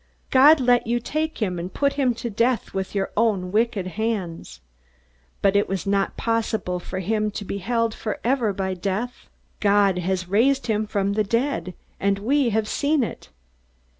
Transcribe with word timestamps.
God 0.31 0.59
let 0.59 0.87
you 0.87 0.99
take 0.99 1.43
him 1.43 1.59
and 1.59 1.71
put 1.71 1.93
him 1.93 2.15
to 2.15 2.31
death 2.31 2.73
with 2.73 2.95
your 2.95 3.11
own 3.15 3.51
wicked 3.51 3.85
hands. 3.85 4.59
But 5.43 5.55
it 5.55 5.69
was 5.69 5.85
not 5.85 6.17
possible 6.17 6.79
for 6.79 6.97
him 6.97 7.29
to 7.29 7.45
be 7.45 7.59
held 7.59 7.93
forever 7.93 8.51
by 8.51 8.73
death. 8.73 9.29
God 9.59 9.99
has 9.99 10.27
raised 10.27 10.65
him 10.65 10.85
up 10.85 10.89
from 10.89 11.13
the 11.13 11.23
dead, 11.23 11.75
and 11.99 12.17
we 12.17 12.49
have 12.49 12.67
seen 12.67 13.03
it! 13.03 13.29